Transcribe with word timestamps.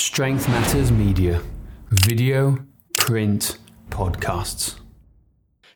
Strength 0.00 0.48
Matters 0.48 0.90
Media. 0.90 1.42
Video, 1.90 2.64
print, 2.96 3.58
podcasts. 3.90 4.80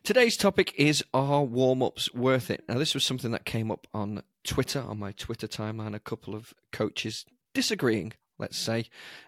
Today's 0.03 0.35
topic 0.35 0.73
is 0.75 1.03
Are 1.13 1.43
warm 1.43 1.83
ups 1.83 2.11
worth 2.11 2.49
it? 2.49 2.63
Now, 2.67 2.79
this 2.79 2.95
was 2.95 3.03
something 3.03 3.29
that 3.31 3.45
came 3.45 3.69
up 3.69 3.85
on 3.93 4.23
Twitter, 4.43 4.81
on 4.81 4.97
my 4.97 5.11
Twitter 5.11 5.47
timeline. 5.47 5.93
A 5.93 5.99
couple 5.99 6.33
of 6.33 6.55
coaches 6.71 7.25
disagreeing, 7.53 8.13
let's 8.39 8.57
say, 8.57 8.85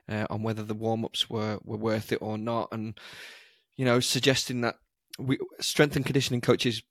uh, 0.09 0.25
on 0.31 0.41
whether 0.41 0.63
the 0.63 0.73
warm 0.73 1.05
ups 1.05 1.29
were, 1.29 1.59
were 1.63 1.77
worth 1.77 2.11
it 2.11 2.19
or 2.19 2.35
not. 2.39 2.69
And, 2.71 2.99
you 3.75 3.85
know, 3.85 3.99
suggesting 3.99 4.61
that 4.61 4.77
we 5.19 5.37
strength 5.61 5.95
and 5.95 6.05
conditioning 6.05 6.41
coaches 6.41 6.81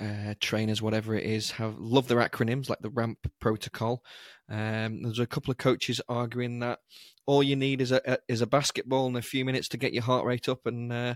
uh, 0.00 0.34
trainers, 0.40 0.82
whatever 0.82 1.14
it 1.14 1.24
is, 1.24 1.52
have 1.52 1.78
love 1.78 2.08
their 2.08 2.18
acronyms 2.18 2.68
like 2.68 2.80
the 2.80 2.90
RAMP 2.90 3.18
protocol. 3.40 4.04
Um, 4.48 5.02
there's 5.02 5.18
a 5.18 5.26
couple 5.26 5.50
of 5.50 5.58
coaches 5.58 6.00
arguing 6.08 6.60
that 6.60 6.80
all 7.26 7.42
you 7.42 7.56
need 7.56 7.80
is 7.80 7.92
a, 7.92 8.00
a, 8.04 8.18
is 8.28 8.40
a 8.40 8.46
basketball 8.46 9.06
and 9.06 9.16
a 9.16 9.22
few 9.22 9.44
minutes 9.44 9.68
to 9.68 9.76
get 9.76 9.92
your 9.92 10.02
heart 10.02 10.24
rate 10.24 10.48
up, 10.48 10.66
and 10.66 10.92
uh, 10.92 11.14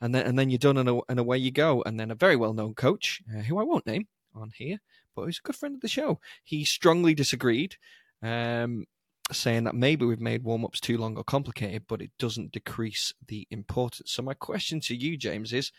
and 0.00 0.14
then 0.14 0.26
and 0.26 0.38
then 0.38 0.50
you're 0.50 0.58
done, 0.58 0.76
and, 0.76 1.02
and 1.08 1.18
away 1.18 1.38
you 1.38 1.50
go. 1.50 1.82
And 1.84 1.98
then 1.98 2.10
a 2.10 2.14
very 2.14 2.36
well 2.36 2.54
known 2.54 2.74
coach, 2.74 3.22
uh, 3.36 3.42
who 3.42 3.58
I 3.58 3.64
won't 3.64 3.86
name 3.86 4.08
on 4.34 4.52
here, 4.56 4.78
but 5.14 5.26
he's 5.26 5.38
a 5.38 5.46
good 5.46 5.56
friend 5.56 5.74
of 5.74 5.80
the 5.80 5.88
show, 5.88 6.20
he 6.44 6.64
strongly 6.64 7.14
disagreed. 7.14 7.76
Um, 8.22 8.86
saying 9.32 9.62
that 9.62 9.76
maybe 9.76 10.04
we've 10.04 10.20
made 10.20 10.42
warm 10.42 10.64
ups 10.64 10.80
too 10.80 10.98
long 10.98 11.16
or 11.16 11.22
complicated, 11.22 11.84
but 11.86 12.02
it 12.02 12.10
doesn't 12.18 12.50
decrease 12.50 13.14
the 13.28 13.46
importance. 13.50 14.10
So, 14.10 14.22
my 14.22 14.34
question 14.34 14.80
to 14.80 14.94
you, 14.96 15.16
James, 15.16 15.52
is 15.52 15.70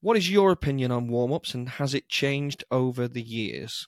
what 0.00 0.16
is 0.16 0.30
your 0.30 0.50
opinion 0.50 0.90
on 0.90 1.08
warm 1.08 1.32
ups 1.32 1.54
and 1.54 1.68
has 1.68 1.94
it 1.94 2.08
changed 2.08 2.64
over 2.70 3.06
the 3.06 3.22
years? 3.22 3.86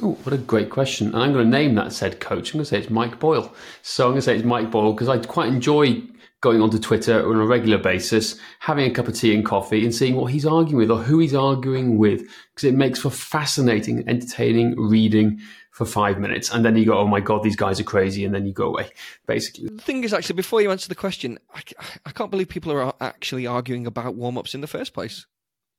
Oh, 0.00 0.12
what 0.22 0.32
a 0.32 0.38
great 0.38 0.70
question. 0.70 1.08
And 1.08 1.16
I'm 1.16 1.32
going 1.32 1.44
to 1.44 1.50
name 1.50 1.74
that 1.74 1.92
said 1.92 2.20
coach. 2.20 2.50
I'm 2.50 2.58
going 2.58 2.64
to 2.64 2.70
say 2.70 2.78
it's 2.78 2.90
Mike 2.90 3.18
Boyle. 3.18 3.52
So 3.82 4.04
I'm 4.04 4.12
going 4.12 4.18
to 4.18 4.22
say 4.22 4.36
it's 4.36 4.44
Mike 4.44 4.70
Boyle 4.70 4.92
because 4.92 5.08
I 5.08 5.18
quite 5.18 5.48
enjoy 5.48 6.02
going 6.40 6.62
onto 6.62 6.78
Twitter 6.78 7.28
on 7.28 7.36
a 7.36 7.44
regular 7.44 7.78
basis, 7.78 8.38
having 8.60 8.88
a 8.88 8.94
cup 8.94 9.08
of 9.08 9.14
tea 9.14 9.34
and 9.34 9.44
coffee 9.44 9.84
and 9.84 9.92
seeing 9.92 10.14
what 10.14 10.30
he's 10.30 10.46
arguing 10.46 10.76
with 10.76 10.90
or 10.90 11.02
who 11.02 11.18
he's 11.18 11.34
arguing 11.34 11.98
with 11.98 12.20
because 12.54 12.62
it 12.62 12.74
makes 12.74 13.00
for 13.00 13.10
fascinating, 13.10 14.08
entertaining 14.08 14.78
reading 14.78 15.40
for 15.72 15.84
five 15.84 16.20
minutes. 16.20 16.50
And 16.52 16.64
then 16.64 16.76
you 16.76 16.86
go, 16.86 16.96
oh 16.96 17.08
my 17.08 17.18
God, 17.18 17.42
these 17.42 17.56
guys 17.56 17.80
are 17.80 17.84
crazy. 17.84 18.24
And 18.24 18.32
then 18.32 18.46
you 18.46 18.52
go 18.52 18.68
away, 18.68 18.90
basically. 19.26 19.68
The 19.68 19.82
thing 19.82 20.04
is, 20.04 20.14
actually, 20.14 20.36
before 20.36 20.62
you 20.62 20.70
answer 20.70 20.88
the 20.88 20.94
question, 20.94 21.40
I, 21.52 21.62
I 22.06 22.12
can't 22.12 22.30
believe 22.30 22.48
people 22.48 22.70
are 22.70 22.94
actually 23.00 23.48
arguing 23.48 23.88
about 23.88 24.14
warm 24.14 24.38
ups 24.38 24.54
in 24.54 24.60
the 24.60 24.68
first 24.68 24.92
place. 24.94 25.26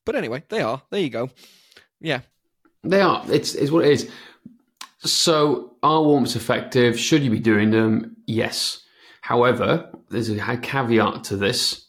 But 0.04 0.16
anyway, 0.16 0.44
they 0.48 0.62
are. 0.62 0.82
There 0.90 1.00
you 1.00 1.10
go. 1.10 1.30
Yeah. 2.00 2.20
They 2.82 3.00
are. 3.00 3.24
It's, 3.28 3.54
it's 3.54 3.70
what 3.70 3.84
it 3.84 3.92
is. 3.92 4.10
So, 5.02 5.76
are 5.82 6.02
warm-ups 6.02 6.36
effective? 6.36 6.98
Should 6.98 7.22
you 7.22 7.30
be 7.30 7.38
doing 7.38 7.70
them? 7.70 8.16
Yes. 8.26 8.82
However, 9.22 9.90
there's 10.10 10.28
a 10.28 10.56
caveat 10.56 11.24
to 11.24 11.36
this. 11.36 11.86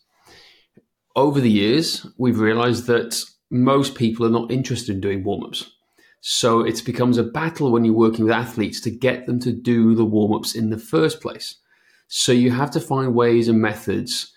Over 1.16 1.42
the 1.42 1.52
years, 1.52 2.06
we've 2.18 2.40
realized 2.40 2.88
that 2.88 3.22
most 3.50 3.96
people 3.96 4.26
are 4.26 4.30
not 4.30 4.52
interested 4.52 4.96
in 4.96 5.02
doing 5.02 5.24
warm-ups. 5.24 5.70
So 6.22 6.62
it 6.62 6.86
becomes 6.86 7.18
a 7.18 7.24
battle 7.24 7.72
when 7.72 7.84
you're 7.84 7.96
working 7.96 8.26
with 8.26 8.34
athletes 8.34 8.80
to 8.82 8.92
get 8.92 9.26
them 9.26 9.40
to 9.40 9.52
do 9.52 9.96
the 9.96 10.06
warm-ups 10.06 10.56
in 10.56 10.70
the 10.70 10.78
first 10.78 11.20
place. 11.20 11.56
So 12.08 12.32
you 12.32 12.52
have 12.52 12.72
to 12.72 12.80
find 12.80 13.16
ways 13.16 13.48
and 13.48 13.60
methods 13.60 14.32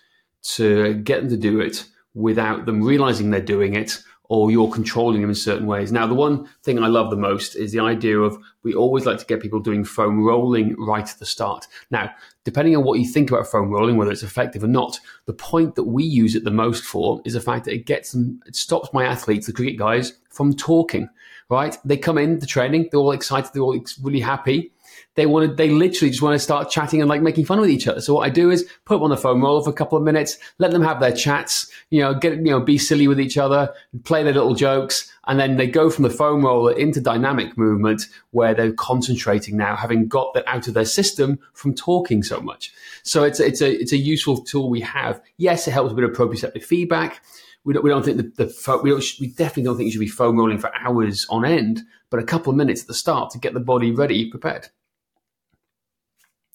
to 0.55 0.95
get 0.95 1.21
them 1.21 1.29
to 1.29 1.37
do 1.37 1.59
it 1.59 1.85
without 2.15 2.65
them 2.65 2.81
realizing 2.81 3.29
they're 3.29 3.41
doing 3.41 3.75
it 3.75 4.01
or 4.27 4.49
you're 4.49 4.71
controlling 4.71 5.21
them 5.21 5.29
in 5.29 5.35
certain 5.35 5.67
ways. 5.67 5.91
Now, 5.91 6.07
the 6.07 6.15
one 6.15 6.49
thing 6.63 6.81
I 6.81 6.87
love 6.87 7.11
the 7.11 7.15
most 7.15 7.55
is 7.55 7.71
the 7.71 7.79
idea 7.79 8.19
of 8.19 8.37
we 8.63 8.73
always 8.73 9.05
like 9.05 9.19
to 9.19 9.25
get 9.25 9.41
people 9.41 9.59
doing 9.59 9.83
foam 9.83 10.23
rolling 10.23 10.75
right 10.79 11.07
at 11.07 11.19
the 11.19 11.25
start. 11.25 11.67
Now, 11.91 12.09
depending 12.43 12.75
on 12.75 12.83
what 12.83 12.99
you 12.99 13.07
think 13.07 13.29
about 13.29 13.47
foam 13.47 13.69
rolling, 13.69 13.97
whether 13.97 14.11
it's 14.11 14.23
effective 14.23 14.63
or 14.63 14.67
not, 14.67 14.99
the 15.25 15.33
point 15.33 15.75
that 15.75 15.83
we 15.83 16.03
use 16.03 16.35
it 16.35 16.43
the 16.43 16.51
most 16.51 16.83
for 16.83 17.21
is 17.23 17.33
the 17.33 17.41
fact 17.41 17.65
that 17.65 17.73
it 17.73 17.85
gets 17.85 18.13
them, 18.13 18.39
it 18.47 18.55
stops 18.55 18.89
my 18.93 19.05
athletes, 19.05 19.45
the 19.45 19.53
cricket 19.53 19.77
guys, 19.77 20.13
from 20.31 20.55
talking, 20.55 21.07
right? 21.49 21.77
They 21.85 21.97
come 21.97 22.17
in 22.17 22.39
the 22.39 22.47
training, 22.47 22.89
they're 22.91 22.99
all 22.99 23.11
excited, 23.11 23.51
they're 23.53 23.61
all 23.61 23.79
really 24.01 24.21
happy 24.21 24.71
they 25.15 25.25
wanted 25.25 25.57
they 25.57 25.69
literally 25.69 26.09
just 26.09 26.21
want 26.21 26.33
to 26.35 26.39
start 26.39 26.69
chatting 26.69 27.01
and 27.01 27.09
like 27.09 27.21
making 27.21 27.45
fun 27.45 27.59
with 27.59 27.69
each 27.69 27.87
other. 27.87 28.01
So 28.01 28.13
what 28.13 28.25
I 28.25 28.29
do 28.29 28.51
is 28.51 28.63
put 28.85 28.95
them 28.95 29.03
on 29.03 29.09
the 29.09 29.17
foam 29.17 29.41
roll 29.41 29.63
for 29.63 29.69
a 29.69 29.73
couple 29.73 29.97
of 29.97 30.03
minutes, 30.03 30.37
let 30.57 30.71
them 30.71 30.83
have 30.83 30.99
their 30.99 31.11
chats, 31.11 31.71
you 31.89 32.01
know, 32.01 32.13
get 32.13 32.33
you 32.37 32.51
know, 32.51 32.59
be 32.59 32.77
silly 32.77 33.07
with 33.07 33.19
each 33.19 33.37
other, 33.37 33.73
play 34.03 34.23
their 34.23 34.33
little 34.33 34.55
jokes, 34.55 35.11
and 35.27 35.39
then 35.39 35.57
they 35.57 35.67
go 35.67 35.89
from 35.89 36.03
the 36.03 36.09
foam 36.09 36.43
roller 36.43 36.73
into 36.73 37.01
dynamic 37.01 37.57
movement 37.57 38.07
where 38.31 38.53
they're 38.53 38.73
concentrating 38.73 39.57
now, 39.57 39.75
having 39.75 40.07
got 40.07 40.33
that 40.33 40.47
out 40.47 40.67
of 40.67 40.73
their 40.73 40.85
system 40.85 41.39
from 41.53 41.73
talking 41.73 42.23
so 42.23 42.39
much. 42.41 42.71
So 43.03 43.23
it's 43.23 43.39
it's 43.39 43.61
a 43.61 43.71
it's 43.71 43.93
a 43.93 43.97
useful 43.97 44.43
tool 44.43 44.69
we 44.69 44.81
have. 44.81 45.21
Yes, 45.37 45.67
it 45.67 45.71
helps 45.71 45.93
with 45.93 46.03
a 46.03 46.07
bit 46.07 46.09
of 46.09 46.17
proprioceptive 46.17 46.63
feedback. 46.63 47.21
We 47.63 47.73
don't, 47.73 47.83
we 47.83 47.89
don't 47.89 48.05
think 48.05 48.17
the, 48.17 48.45
the 48.45 48.79
we, 48.83 48.93
we 48.93 49.33
definitely 49.33 49.63
don't 49.63 49.77
think 49.77 49.87
you 49.87 49.91
should 49.91 49.99
be 49.99 50.07
foam 50.07 50.37
rolling 50.37 50.59
for 50.59 50.71
hours 50.75 51.25
on 51.29 51.45
end, 51.45 51.81
but 52.11 52.19
a 52.19 52.23
couple 52.23 52.51
of 52.51 52.57
minutes 52.57 52.81
at 52.81 52.87
the 52.87 52.93
start 52.93 53.31
to 53.31 53.39
get 53.39 53.53
the 53.53 53.59
body 53.59 53.91
ready, 53.91 54.29
prepared. 54.29 54.69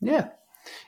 Yeah, 0.01 0.29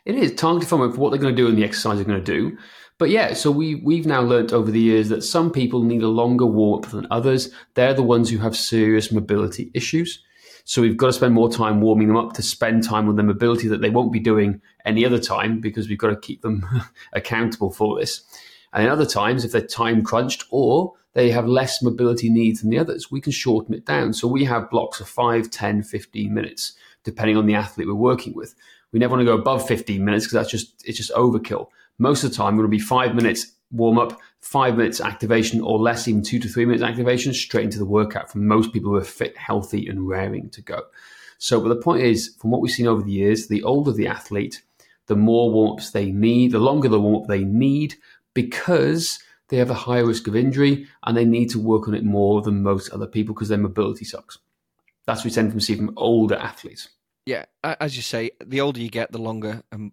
it 0.05 0.15
is 0.15 0.35
targeted 0.35 0.69
for 0.69 0.89
what 0.89 1.11
they're 1.11 1.21
going 1.21 1.35
to 1.35 1.43
do 1.43 1.49
and 1.49 1.57
the 1.57 1.65
exercise 1.65 1.97
they're 1.97 2.05
going 2.05 2.23
to 2.23 2.33
do. 2.33 2.57
But 2.99 3.11
yeah, 3.11 3.35
so 3.35 3.51
we 3.51 3.77
we've 3.77 4.07
now 4.07 4.21
learnt 4.21 4.53
over 4.53 4.71
the 4.71 4.81
years 4.81 5.09
that 5.09 5.23
some 5.23 5.51
people 5.51 5.83
need 5.83 6.03
a 6.03 6.09
longer 6.09 6.47
warm 6.47 6.85
up 6.85 6.91
than 6.91 7.07
others. 7.11 7.51
They're 7.75 7.95
the 7.95 8.03
ones 8.03 8.31
who 8.31 8.39
have 8.39 8.57
serious 8.57 9.11
mobility 9.11 9.71
issues. 9.75 10.23
So 10.65 10.83
we've 10.83 10.97
got 10.97 11.09
to 11.09 11.13
spend 11.13 11.35
more 11.35 11.51
time 11.51 11.81
warming 11.81 12.09
them 12.09 12.17
up 12.17 12.35
to 12.35 12.43
spend 12.43 12.85
time 12.85 13.09
on 13.09 13.17
their 13.17 13.25
mobility 13.25 13.67
that 13.69 13.81
they 13.81 13.91
won't 13.91 14.13
be 14.13 14.21
doing 14.21 14.61
any 14.85 15.05
other 15.05 15.19
time 15.19 15.61
because 15.61 15.89
we've 15.89 15.99
got 15.99 16.11
to 16.11 16.17
keep 16.17 16.43
them 16.43 16.65
accountable 17.13 17.73
for 17.73 17.99
this. 17.99 18.23
And 18.73 18.89
other 18.89 19.07
times, 19.07 19.45
if 19.45 19.53
they're 19.53 19.61
time 19.61 20.03
crunched 20.03 20.45
or 20.51 20.93
they 21.15 21.31
have 21.31 21.47
less 21.47 21.83
mobility 21.83 22.31
needs 22.31 22.61
than 22.61 22.71
the 22.71 22.79
others, 22.79 23.11
we 23.11 23.21
can 23.21 23.33
shorten 23.33 23.75
it 23.75 23.85
down. 23.85 24.13
So 24.13 24.29
we 24.29 24.45
have 24.45 24.71
blocks 24.71 25.01
of 25.01 25.09
5, 25.09 25.51
10, 25.51 25.83
15 25.83 26.33
minutes, 26.33 26.75
depending 27.05 27.37
on 27.37 27.47
the 27.47 27.55
athlete 27.55 27.89
we're 27.89 27.95
working 27.95 28.35
with. 28.35 28.55
We 28.93 28.99
never 28.99 29.13
want 29.13 29.23
to 29.23 29.33
go 29.33 29.39
above 29.39 29.67
15 29.67 30.05
minutes 30.05 30.27
because 30.27 30.35
that's 30.35 30.51
just 30.51 30.83
it's 30.87 30.99
just 30.99 31.13
overkill. 31.13 31.69
Most 31.99 32.25
of 32.25 32.31
the 32.31 32.37
time, 32.37 32.57
going 32.57 32.65
to 32.65 32.69
be 32.69 32.79
five 32.79 33.15
minutes 33.15 33.53
warm 33.71 33.99
up, 33.99 34.21
five 34.41 34.77
minutes 34.77 35.01
activation, 35.01 35.61
or 35.61 35.79
less, 35.79 36.07
even 36.07 36.23
two 36.23 36.39
to 36.39 36.49
three 36.49 36.67
minutes 36.67 36.85
activation, 36.85 37.33
straight 37.33 37.65
into 37.65 37.79
the 37.79 37.87
workout 37.87 38.31
for 38.31 38.39
most 38.39 38.73
people 38.73 38.91
who 38.91 38.97
are 38.97 39.05
fit, 39.05 39.37
healthy, 39.37 39.89
and 39.89 40.07
raring 40.07 40.51
to 40.51 40.63
go. 40.63 40.83
So, 41.39 41.61
but 41.61 41.71
the 41.71 41.77
point 41.77 42.03
is, 42.03 42.37
from 42.39 42.51
what 42.51 42.61
we've 42.61 42.71
seen 42.71 42.87
over 42.87 43.03
the 43.03 43.11
years, 43.11 43.49
the 43.49 43.63
older 43.65 43.93
the 43.93 44.07
athlete, 44.07 44.63
the 45.07 45.17
more 45.17 45.51
warm 45.51 45.73
ups 45.73 45.91
they 45.91 46.13
need, 46.13 46.53
the 46.53 46.59
longer 46.59 46.89
the 46.89 47.01
warm 47.01 47.23
up 47.23 47.29
they 47.29 47.45
need, 47.45 47.97
because 48.35 49.19
they 49.49 49.57
have 49.57 49.71
a 49.71 49.75
higher 49.75 50.07
risk 50.07 50.29
of 50.29 50.37
injury 50.37 50.87
and 51.03 51.17
they 51.17 51.25
need 51.25 51.51
to 51.51 51.59
work 51.59 51.89
on 51.89 51.95
it 51.95 52.05
more 52.05 52.41
than 52.43 52.63
most 52.63 52.91
other 52.91 53.07
people 53.07 53.35
because 53.35 53.49
their 53.49 53.59
mobility 53.59 54.05
sucks. 54.05 54.39
That's 55.05 55.21
what 55.21 55.25
we 55.27 55.31
tend 55.31 55.53
to 55.53 55.61
see 55.61 55.75
from 55.75 55.93
older 55.97 56.37
athletes 56.37 56.89
yeah, 57.27 57.45
as 57.63 57.97
you 57.97 58.03
say, 58.03 58.33
the 58.45 58.61
older 58.61 58.81
you 58.81 58.91
get, 58.91 59.13
the 59.13 59.19
longer 59.19 59.63
um, 59.71 59.93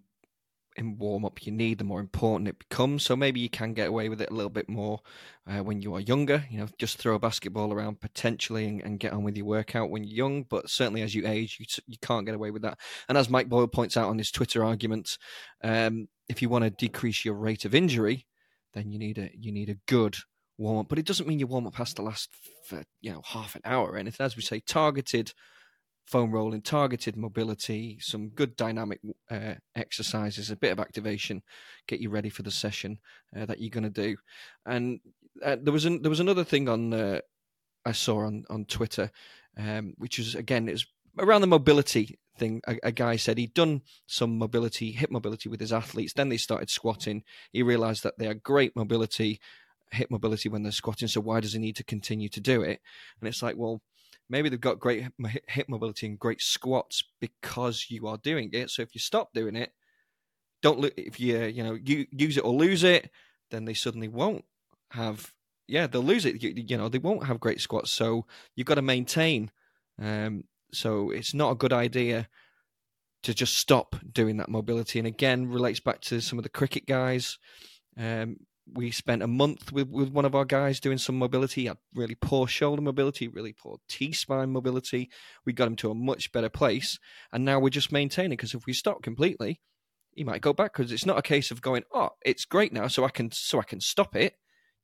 in 0.76 0.98
warm 0.98 1.24
up 1.24 1.44
you 1.46 1.52
need, 1.52 1.78
the 1.78 1.84
more 1.84 2.00
important 2.00 2.48
it 2.48 2.58
becomes. 2.58 3.04
So 3.04 3.14
maybe 3.14 3.40
you 3.40 3.50
can 3.50 3.72
get 3.74 3.88
away 3.88 4.08
with 4.08 4.20
it 4.20 4.30
a 4.30 4.34
little 4.34 4.50
bit 4.50 4.68
more 4.68 5.00
uh, 5.46 5.62
when 5.62 5.80
you 5.82 5.94
are 5.94 6.00
younger. 6.00 6.44
You 6.50 6.58
know, 6.58 6.68
just 6.78 6.98
throw 6.98 7.14
a 7.14 7.18
basketball 7.18 7.72
around 7.72 8.00
potentially 8.00 8.66
and, 8.66 8.80
and, 8.82 9.00
get 9.00 9.12
on 9.12 9.22
with 9.22 9.36
your 9.36 9.46
workout 9.46 9.90
when 9.90 10.04
you're 10.04 10.28
young. 10.28 10.42
But 10.44 10.70
certainly 10.70 11.02
as 11.02 11.14
you 11.14 11.26
age, 11.26 11.58
you 11.60 11.66
you 11.86 11.98
can't 12.00 12.26
get 12.26 12.34
away 12.34 12.50
with 12.50 12.62
that. 12.62 12.78
And 13.08 13.18
as 13.18 13.30
Mike 13.30 13.48
Boyle 13.48 13.68
points 13.68 13.96
out 13.96 14.08
on 14.08 14.18
his 14.18 14.30
Twitter 14.30 14.64
argument, 14.64 15.18
um, 15.62 16.08
if 16.28 16.42
you 16.42 16.48
want 16.48 16.64
to 16.64 16.70
decrease 16.70 17.24
your 17.24 17.34
rate 17.34 17.64
of 17.64 17.74
injury, 17.74 18.26
then 18.74 18.90
you 18.90 18.98
need 18.98 19.18
a 19.18 19.30
you 19.34 19.52
need 19.52 19.70
a 19.70 19.78
good 19.86 20.16
warm 20.58 20.78
up. 20.78 20.88
But 20.88 20.98
it 20.98 21.06
doesn't 21.06 21.28
mean 21.28 21.38
your 21.38 21.48
warm 21.48 21.66
up 21.66 21.76
has 21.76 21.94
to 21.94 22.02
last 22.02 22.30
for 22.64 22.84
you 23.00 23.12
know 23.12 23.22
half 23.24 23.54
an 23.54 23.62
hour 23.64 23.88
or 23.88 23.96
anything. 23.96 24.24
As 24.24 24.36
we 24.36 24.42
say, 24.42 24.60
targeted 24.60 25.32
foam 26.06 26.32
rolling, 26.32 26.62
targeted 26.62 27.16
mobility, 27.16 27.98
some 28.00 28.28
good 28.28 28.56
dynamic 28.56 29.00
uh, 29.30 29.54
exercises, 29.76 30.50
a 30.50 30.56
bit 30.56 30.72
of 30.72 30.80
activation, 30.80 31.42
get 31.86 32.00
you 32.00 32.10
ready 32.10 32.28
for 32.28 32.42
the 32.42 32.50
session 32.50 32.98
uh, 33.36 33.46
that 33.46 33.60
you're 33.60 33.70
going 33.70 33.84
to 33.84 33.90
do. 33.90 34.16
And 34.66 35.00
uh, 35.44 35.56
there 35.62 35.72
was 35.72 35.84
an, 35.84 36.02
there 36.02 36.10
was 36.10 36.20
another 36.20 36.44
thing 36.44 36.68
on 36.68 36.92
uh, 36.92 37.20
I 37.84 37.92
saw 37.92 38.20
on 38.26 38.44
on 38.50 38.64
Twitter, 38.64 39.10
um, 39.56 39.94
which 39.98 40.18
was 40.18 40.34
again 40.34 40.66
was 40.66 40.86
around 41.18 41.40
the 41.40 41.46
mobility 41.46 42.18
thing. 42.36 42.60
A, 42.66 42.76
a, 42.82 42.92
guy 42.92 43.16
said 43.16 43.38
he'd 43.38 43.54
done 43.54 43.82
some 44.06 44.38
mobility, 44.38 44.92
hip 44.92 45.10
mobility 45.10 45.48
with 45.48 45.60
his 45.60 45.72
athletes. 45.72 46.12
Then 46.14 46.28
they 46.28 46.36
started 46.36 46.70
squatting. 46.70 47.22
He 47.52 47.62
realised 47.62 48.02
that 48.02 48.18
they 48.18 48.26
had 48.26 48.42
great 48.42 48.74
mobility, 48.76 49.40
hip 49.92 50.10
mobility 50.10 50.48
when 50.48 50.62
they're 50.62 50.72
squatting. 50.72 51.08
So 51.08 51.20
why 51.20 51.40
does 51.40 51.52
he 51.52 51.58
need 51.58 51.76
to 51.76 51.84
continue 51.84 52.28
to 52.30 52.40
do 52.40 52.62
it? 52.62 52.80
And 53.20 53.28
it's 53.28 53.42
like, 53.42 53.56
well 53.56 53.82
maybe 54.30 54.48
they've 54.48 54.60
got 54.60 54.80
great 54.80 55.06
hip 55.48 55.68
mobility 55.68 56.06
and 56.06 56.18
great 56.18 56.40
squats 56.40 57.02
because 57.20 57.86
you 57.90 58.06
are 58.06 58.16
doing 58.16 58.50
it. 58.52 58.70
So 58.70 58.82
if 58.82 58.94
you 58.94 59.00
stop 59.00 59.34
doing 59.34 59.56
it, 59.56 59.72
don't 60.62 60.78
look 60.78 60.94
if 60.96 61.18
you 61.20 61.42
you 61.44 61.62
know 61.62 61.74
you 61.74 62.06
use 62.10 62.36
it 62.36 62.44
or 62.44 62.54
lose 62.54 62.84
it, 62.84 63.10
then 63.50 63.64
they 63.64 63.74
suddenly 63.74 64.08
won't 64.08 64.44
have 64.92 65.32
yeah 65.66 65.86
they'll 65.86 66.02
lose 66.02 66.24
it. 66.24 66.42
You, 66.42 66.54
you 66.56 66.78
know 66.78 66.88
they 66.88 66.98
won't 66.98 67.26
have 67.26 67.40
great 67.40 67.60
squats. 67.60 67.92
So 67.92 68.26
you've 68.54 68.66
got 68.66 68.76
to 68.76 68.82
maintain. 68.82 69.50
Um, 70.00 70.44
so 70.72 71.10
it's 71.10 71.34
not 71.34 71.50
a 71.50 71.56
good 71.56 71.72
idea 71.72 72.28
to 73.22 73.34
just 73.34 73.58
stop 73.58 73.96
doing 74.12 74.38
that 74.38 74.48
mobility. 74.48 74.98
And 74.98 75.06
again, 75.06 75.48
relates 75.48 75.80
back 75.80 76.00
to 76.02 76.20
some 76.20 76.38
of 76.38 76.42
the 76.42 76.48
cricket 76.48 76.86
guys. 76.86 77.38
Um, 77.98 78.36
we 78.74 78.90
spent 78.90 79.22
a 79.22 79.26
month 79.26 79.72
with, 79.72 79.88
with 79.88 80.10
one 80.10 80.24
of 80.24 80.34
our 80.34 80.44
guys 80.44 80.80
doing 80.80 80.98
some 80.98 81.18
mobility. 81.18 81.62
He 81.62 81.66
had 81.66 81.78
really 81.94 82.14
poor 82.14 82.46
shoulder 82.46 82.82
mobility, 82.82 83.28
really 83.28 83.52
poor 83.52 83.78
T 83.88 84.12
spine 84.12 84.50
mobility. 84.50 85.10
We 85.44 85.52
got 85.52 85.68
him 85.68 85.76
to 85.76 85.90
a 85.90 85.94
much 85.94 86.32
better 86.32 86.48
place, 86.48 86.98
and 87.32 87.44
now 87.44 87.58
we're 87.58 87.70
just 87.70 87.92
maintaining. 87.92 88.32
Because 88.32 88.54
if 88.54 88.66
we 88.66 88.72
stop 88.72 89.02
completely, 89.02 89.60
he 90.12 90.24
might 90.24 90.40
go 90.40 90.52
back. 90.52 90.72
Because 90.72 90.92
it's 90.92 91.06
not 91.06 91.18
a 91.18 91.22
case 91.22 91.50
of 91.50 91.62
going, 91.62 91.84
oh, 91.92 92.10
it's 92.24 92.44
great 92.44 92.72
now, 92.72 92.88
so 92.88 93.04
I 93.04 93.10
can 93.10 93.30
so 93.32 93.58
I 93.58 93.64
can 93.64 93.80
stop 93.80 94.16
it. 94.16 94.34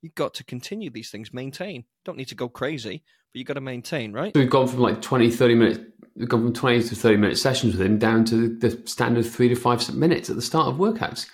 You've 0.03 0.15
got 0.15 0.35
to 0.35 0.45
continue 0.45 0.91
these 0.91 1.11
things, 1.11 1.33
maintain. 1.33 1.85
Don't 2.05 2.19
need 2.19 2.29
to 2.29 2.35
go 2.35 2.49
crazy, 2.49 3.03
but 3.33 3.39
you've 3.39 3.49
got 3.49 3.55
to 3.55 3.61
maintain, 3.61 4.13
right? 4.13 4.33
So 4.35 4.41
we've 4.41 4.51
gone 4.51 4.69
from 4.69 4.81
like 4.81 5.01
20, 5.01 5.31
30 5.31 5.55
minutes, 5.55 5.81
we've 6.15 6.29
gone 6.29 6.43
from 6.43 6.53
20 6.53 6.83
to 6.83 6.95
30 6.95 7.17
minute 7.17 7.39
sessions 7.39 7.77
with 7.77 7.87
him 7.87 7.99
down 7.99 8.25
to 8.27 8.57
the 8.59 8.81
standard 8.85 9.25
three 9.25 9.49
to 9.49 9.57
five 9.57 9.95
minutes 9.95 10.29
at 10.29 10.37
the 10.37 10.43
start 10.43 10.69
of 10.69 10.77
workouts 10.77 11.27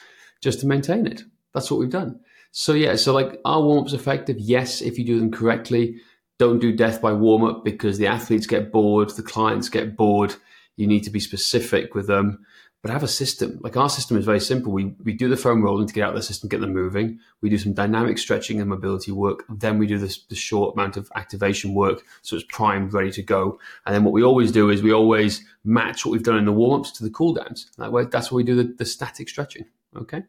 just 0.43 0.61
to 0.61 0.67
maintain 0.67 1.07
it. 1.07 1.23
That's 1.55 1.71
what 1.71 1.81
we've 1.81 1.91
done. 1.91 2.21
So 2.53 2.75
yeah, 2.75 2.97
so 2.97 3.13
like 3.15 3.41
are 3.45 3.63
warm 3.63 3.85
ups 3.85 3.95
effective? 3.95 4.39
Yes, 4.39 4.83
if 4.83 4.99
you 4.99 5.05
do 5.05 5.19
them 5.19 5.33
correctly. 5.33 5.97
Don't 6.39 6.59
do 6.59 6.73
death 6.73 7.01
by 7.01 7.13
warm 7.13 7.45
up 7.45 7.65
because 7.65 7.99
the 7.99 8.07
athletes 8.07 8.47
get 8.47 8.73
bored, 8.73 9.11
the 9.11 9.23
clients 9.23 9.69
get 9.69 9.97
bored. 9.97 10.35
You 10.77 10.87
need 10.87 11.05
to 11.05 11.11
be 11.11 11.21
specific 11.21 11.95
with 11.95 12.07
them, 12.07 12.45
but 12.83 12.91
have 12.91 13.03
a 13.03 13.09
system. 13.09 13.59
Like 13.63 13.77
our 13.77 13.89
system 13.89 14.17
is 14.17 14.25
very 14.25 14.41
simple. 14.41 14.73
We 14.73 14.95
we 15.03 15.15
do 15.15 15.29
the 15.29 15.37
foam 15.37 15.63
rolling 15.63 15.87
to 15.87 15.95
get 15.95 16.05
out 16.05 16.11
of 16.11 16.17
the 16.17 16.23
system, 16.23 16.49
get 16.49 16.61
them 16.61 16.75
moving. 16.75 17.21
We 17.41 17.49
do 17.49 17.57
some 17.57 17.73
dynamic 17.73 18.19
stretching 18.19 18.61
and 18.61 18.69
mobility 18.69 19.13
work. 19.13 19.45
Then 19.49 19.79
we 19.79 19.87
do 19.87 19.99
this 19.99 20.25
the 20.25 20.35
short 20.35 20.75
amount 20.75 20.99
of 20.99 21.11
activation 21.15 21.75
work, 21.75 22.03
so 22.21 22.37
it's 22.37 22.45
primed, 22.51 22.93
ready 22.93 23.13
to 23.13 23.23
go. 23.23 23.59
And 23.87 23.95
then 23.95 24.05
what 24.05 24.13
we 24.13 24.25
always 24.25 24.53
do 24.53 24.69
is 24.69 24.83
we 24.83 24.93
always 24.93 25.43
match 25.65 26.05
what 26.05 26.13
we've 26.13 26.23
done 26.23 26.39
in 26.39 26.45
the 26.45 26.53
warm 26.53 26.81
ups 26.81 26.93
to 26.93 27.05
the 27.05 27.11
cool 27.11 27.33
downs. 27.33 27.71
That 27.79 27.93
way, 27.93 28.05
that's 28.05 28.31
where 28.31 28.37
we 28.37 28.45
do 28.45 28.57
the, 28.57 28.65
the 28.65 28.85
static 28.85 29.31
stretching. 29.31 29.65
Okay, 29.97 30.25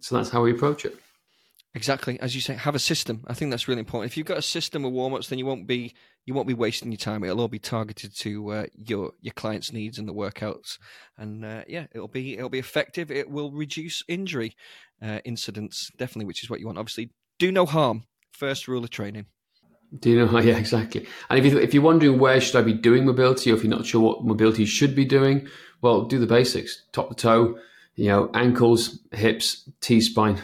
so 0.00 0.16
that's 0.16 0.30
how 0.30 0.42
we 0.42 0.52
approach 0.52 0.84
it. 0.84 0.98
Exactly, 1.74 2.20
as 2.20 2.34
you 2.34 2.42
say, 2.42 2.54
have 2.54 2.74
a 2.74 2.78
system. 2.78 3.24
I 3.26 3.32
think 3.32 3.50
that's 3.50 3.66
really 3.66 3.80
important. 3.80 4.12
If 4.12 4.18
you've 4.18 4.26
got 4.26 4.36
a 4.36 4.42
system 4.42 4.84
of 4.84 4.92
warm 4.92 5.14
ups, 5.14 5.28
then 5.28 5.38
you 5.38 5.46
won't 5.46 5.66
be 5.66 5.94
you 6.26 6.34
won't 6.34 6.46
be 6.46 6.54
wasting 6.54 6.92
your 6.92 6.98
time. 6.98 7.24
It'll 7.24 7.40
all 7.40 7.48
be 7.48 7.58
targeted 7.58 8.14
to 8.18 8.50
uh, 8.50 8.66
your 8.76 9.12
your 9.22 9.32
clients' 9.32 9.72
needs 9.72 9.98
and 9.98 10.06
the 10.06 10.12
workouts, 10.12 10.78
and 11.16 11.44
uh, 11.44 11.62
yeah, 11.66 11.86
it'll 11.92 12.08
be 12.08 12.34
it'll 12.34 12.50
be 12.50 12.58
effective. 12.58 13.10
It 13.10 13.30
will 13.30 13.50
reduce 13.50 14.02
injury 14.06 14.54
uh, 15.00 15.20
incidents 15.24 15.90
definitely, 15.96 16.26
which 16.26 16.42
is 16.42 16.50
what 16.50 16.60
you 16.60 16.66
want. 16.66 16.78
Obviously, 16.78 17.10
do 17.38 17.50
no 17.50 17.64
harm. 17.64 18.04
First 18.32 18.68
rule 18.68 18.84
of 18.84 18.90
training. 18.90 19.26
Do 19.98 20.10
you 20.10 20.26
know? 20.26 20.38
Yeah, 20.40 20.58
exactly. 20.58 21.06
And 21.30 21.38
if 21.38 21.50
you 21.50 21.58
if 21.58 21.72
you're 21.72 21.82
wondering 21.82 22.18
where 22.18 22.38
should 22.38 22.56
I 22.56 22.62
be 22.62 22.74
doing 22.74 23.06
mobility, 23.06 23.50
or 23.50 23.54
if 23.54 23.64
you're 23.64 23.70
not 23.70 23.86
sure 23.86 24.02
what 24.02 24.24
mobility 24.24 24.66
should 24.66 24.94
be 24.94 25.06
doing, 25.06 25.48
well, 25.80 26.02
do 26.04 26.18
the 26.18 26.26
basics: 26.26 26.82
top 26.92 27.08
to 27.08 27.14
toe, 27.14 27.58
you 27.94 28.08
know, 28.08 28.30
ankles, 28.34 28.98
hips, 29.10 29.70
T 29.80 30.02
spine 30.02 30.38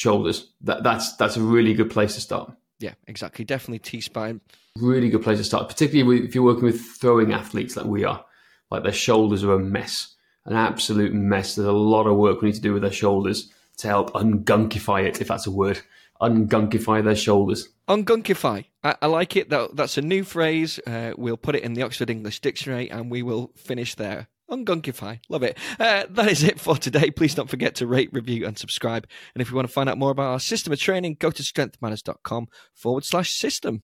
shoulders. 0.00 0.50
That, 0.62 0.82
that's 0.82 1.14
that's 1.16 1.36
a 1.36 1.42
really 1.42 1.74
good 1.74 1.90
place 1.90 2.14
to 2.14 2.20
start. 2.20 2.52
Yeah, 2.78 2.94
exactly. 3.06 3.44
Definitely 3.44 3.80
T 3.80 4.00
spine. 4.00 4.40
Really 4.76 5.10
good 5.10 5.22
place 5.22 5.38
to 5.38 5.44
start, 5.44 5.68
particularly 5.68 6.24
if 6.24 6.34
you're 6.34 6.44
working 6.44 6.64
with 6.64 6.80
throwing 6.80 7.32
athletes 7.32 7.76
like 7.76 7.86
we 7.86 8.04
are. 8.04 8.24
Like 8.70 8.82
their 8.82 8.92
shoulders 8.92 9.44
are 9.44 9.52
a 9.52 9.58
mess, 9.58 10.14
an 10.46 10.56
absolute 10.56 11.12
mess. 11.12 11.54
There's 11.54 11.68
a 11.68 11.72
lot 11.72 12.06
of 12.06 12.16
work 12.16 12.40
we 12.40 12.48
need 12.48 12.54
to 12.54 12.62
do 12.62 12.72
with 12.72 12.82
their 12.82 12.92
shoulders 12.92 13.50
to 13.78 13.88
help 13.88 14.12
ungunkify 14.14 15.04
it, 15.04 15.20
if 15.20 15.28
that's 15.28 15.46
a 15.46 15.50
word. 15.50 15.80
Ungunkify 16.22 17.02
their 17.04 17.16
shoulders. 17.16 17.68
Ungunkify. 17.88 18.64
I, 18.84 18.94
I 19.02 19.06
like 19.06 19.36
it. 19.36 19.50
That, 19.50 19.74
that's 19.74 19.98
a 19.98 20.02
new 20.02 20.22
phrase. 20.22 20.78
Uh, 20.86 21.12
we'll 21.16 21.36
put 21.36 21.56
it 21.56 21.62
in 21.62 21.74
the 21.74 21.82
Oxford 21.82 22.10
English 22.10 22.40
Dictionary 22.40 22.90
and 22.90 23.10
we 23.10 23.22
will 23.22 23.52
finish 23.56 23.94
there. 23.96 24.28
Ungunkify. 24.50 25.20
Love 25.28 25.44
it. 25.44 25.56
Uh, 25.78 26.04
that 26.10 26.28
is 26.28 26.42
it 26.42 26.58
for 26.58 26.76
today. 26.76 27.10
Please 27.10 27.34
don't 27.34 27.48
forget 27.48 27.76
to 27.76 27.86
rate, 27.86 28.10
review, 28.12 28.44
and 28.44 28.58
subscribe. 28.58 29.06
And 29.34 29.40
if 29.40 29.48
you 29.48 29.54
want 29.54 29.68
to 29.68 29.72
find 29.72 29.88
out 29.88 29.98
more 29.98 30.10
about 30.10 30.32
our 30.32 30.40
system 30.40 30.72
of 30.72 30.80
training, 30.80 31.18
go 31.20 31.30
to 31.30 31.42
strengthmatters.com 31.42 32.48
forward 32.74 33.04
slash 33.04 33.30
system. 33.30 33.78